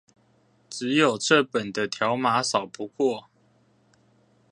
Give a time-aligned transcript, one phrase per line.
[0.67, 3.29] 只有這本的條碼掃不過